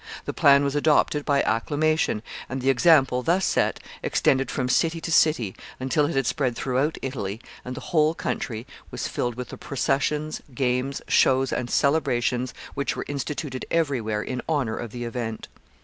The 0.25 0.33
plan 0.33 0.63
was 0.63 0.75
adopted 0.75 1.25
by 1.25 1.43
acclamation, 1.43 2.23
and 2.49 2.59
the 2.59 2.71
example, 2.71 3.21
thus 3.21 3.45
set, 3.45 3.79
extended 4.01 4.49
from 4.49 4.67
city 4.67 4.99
to 4.99 5.11
city, 5.11 5.55
until 5.79 6.07
it 6.07 6.15
had 6.15 6.25
spread 6.25 6.55
throughout 6.55 6.97
Italy, 7.03 7.39
and 7.63 7.75
the 7.75 7.81
whole 7.93 8.15
country 8.15 8.65
was 8.89 9.07
filled 9.07 9.35
with 9.35 9.49
the 9.49 9.59
processions, 9.59 10.41
games, 10.55 11.03
shows, 11.07 11.53
and 11.53 11.69
celebrations, 11.69 12.51
which 12.73 12.95
were 12.95 13.05
instituted 13.07 13.63
every 13.69 14.01
where 14.01 14.23
in 14.23 14.41
honor 14.49 14.75
of 14.75 14.89
the 14.89 15.03
event. 15.03 15.47